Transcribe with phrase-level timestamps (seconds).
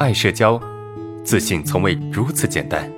[0.00, 0.60] 爱社交，
[1.24, 2.90] 自信从未如此简单。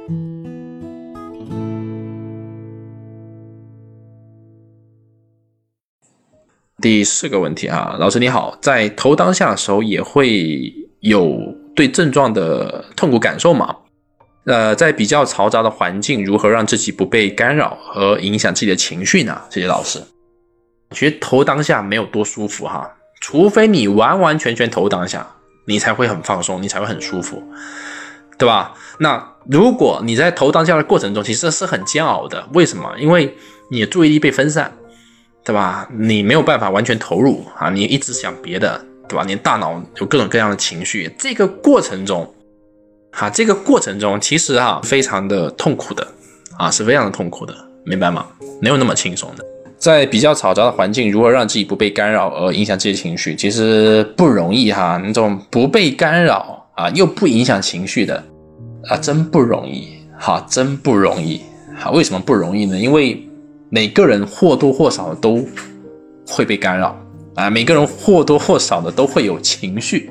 [6.80, 11.38] 第四个问题啊，老师你好，在头当下的时候也会有
[11.74, 13.76] 对症状的痛苦感受吗？
[14.44, 19.38] 呃，在比较嘈杂的环境，如何让自己不被干扰和影响自己的情绪呢？
[19.50, 20.02] 谢谢老师。
[20.92, 22.90] 其实头当下没有多舒服哈，
[23.20, 25.26] 除非你完完全全头当下。
[25.67, 27.43] 你才会很放松，你才会很舒服，
[28.38, 28.74] 对吧？
[28.98, 32.48] 那如果你在投当下的过程中，其实是很煎熬的。
[32.55, 32.95] 为什么？
[32.98, 33.37] 因为
[33.71, 34.73] 你的注意力被分散，
[35.45, 35.88] 对吧？
[35.93, 39.24] 你没有办法完全投入啊，你一直想别的，对吧？
[39.27, 42.33] 你大脑有各种各样的情绪，这个过程中，
[43.12, 46.07] 哈，这个过程中其实啊非常的痛苦的
[46.59, 47.55] 啊，是非常的痛苦的，
[47.85, 48.27] 明白吗？
[48.60, 49.45] 没有那么轻松的。
[49.79, 55.01] 在比较嘈杂的环境，如何让自己不被干扰而影响自己的情绪，其实不容易哈。
[55.05, 58.23] 那种不被干扰啊，又不影响情绪的
[58.89, 61.41] 啊，真不容易哈，真不容易
[61.79, 61.91] 哈。
[61.91, 62.79] 为什么不容易呢？
[62.79, 63.23] 因为
[63.68, 65.45] 每个人或多或少都
[66.27, 66.97] 会被干扰
[67.35, 70.11] 啊，每个人或多或少的都会有情绪。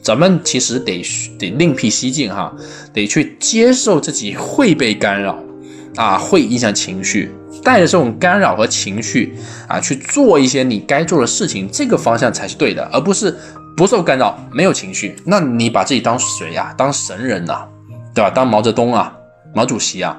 [0.00, 1.00] 咱们其实得
[1.38, 2.52] 得另辟蹊径哈，
[2.92, 5.38] 得去接受自己会被干扰
[5.96, 7.34] 啊，会影响情绪。
[7.62, 9.36] 带着这种干扰和情绪
[9.68, 13.36] 啊，去做一些你该做的事情，这个方向才是对的，而不是
[13.76, 15.14] 不受干扰、没有情绪。
[15.24, 16.74] 那你把自己当谁呀？
[16.76, 17.68] 当神人呐，
[18.14, 18.30] 对吧？
[18.30, 19.14] 当毛泽东啊，
[19.54, 20.18] 毛主席啊，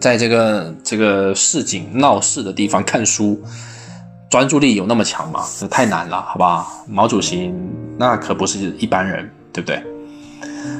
[0.00, 3.42] 在这个这个市井闹市的地方看书，
[4.30, 5.44] 专注力有那么强吗？
[5.58, 6.66] 这太难了，好吧？
[6.88, 7.52] 毛主席
[7.98, 9.82] 那可不是一般人，对不对？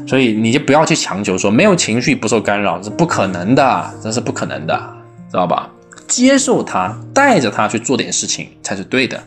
[0.07, 4.97] 所以你就不要去强求说没有情绪不受干扰，是不可能的，这是不可能的。
[5.29, 5.69] 知道吧？
[6.07, 9.21] 接受它，带着它去做点事情才是对的。